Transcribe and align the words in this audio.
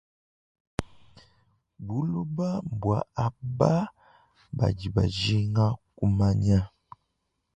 Buloba 1.85 2.47
mbua 2.73 2.99
aba 3.25 3.73
badi 4.57 4.87
bajinga 4.95 5.65
kumanya. 5.97 6.59